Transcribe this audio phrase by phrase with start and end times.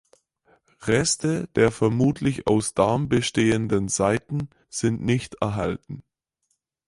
[0.81, 6.01] Reste der vermutlich aus Darm bestehenden Saiten sind nicht erhalten.